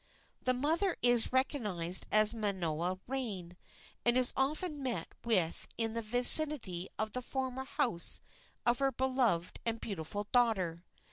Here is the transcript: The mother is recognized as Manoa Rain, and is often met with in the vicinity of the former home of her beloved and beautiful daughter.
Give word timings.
The 0.41 0.55
mother 0.55 0.97
is 1.03 1.31
recognized 1.31 2.07
as 2.11 2.33
Manoa 2.33 2.99
Rain, 3.05 3.55
and 4.03 4.17
is 4.17 4.33
often 4.35 4.81
met 4.81 5.09
with 5.23 5.67
in 5.77 5.93
the 5.93 6.01
vicinity 6.01 6.89
of 6.97 7.11
the 7.11 7.21
former 7.21 7.65
home 7.65 7.99
of 8.65 8.79
her 8.79 8.91
beloved 8.91 9.59
and 9.63 9.79
beautiful 9.79 10.25
daughter. 10.31 10.83